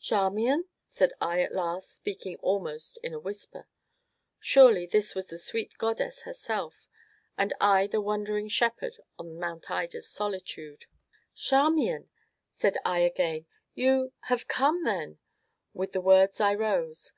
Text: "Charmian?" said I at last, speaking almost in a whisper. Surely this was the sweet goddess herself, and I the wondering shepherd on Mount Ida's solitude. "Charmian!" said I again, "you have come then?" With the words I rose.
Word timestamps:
"Charmian?" 0.00 0.66
said 0.86 1.12
I 1.20 1.42
at 1.42 1.52
last, 1.52 1.94
speaking 1.94 2.36
almost 2.38 2.96
in 3.04 3.12
a 3.12 3.18
whisper. 3.18 3.68
Surely 4.40 4.86
this 4.86 5.14
was 5.14 5.26
the 5.26 5.36
sweet 5.36 5.76
goddess 5.76 6.22
herself, 6.22 6.88
and 7.36 7.52
I 7.60 7.86
the 7.86 8.00
wondering 8.00 8.48
shepherd 8.48 8.96
on 9.18 9.38
Mount 9.38 9.70
Ida's 9.70 10.08
solitude. 10.08 10.86
"Charmian!" 11.34 12.08
said 12.54 12.78
I 12.82 13.00
again, 13.00 13.44
"you 13.74 14.14
have 14.20 14.48
come 14.48 14.84
then?" 14.84 15.18
With 15.74 15.92
the 15.92 16.00
words 16.00 16.40
I 16.40 16.54
rose. 16.54 17.12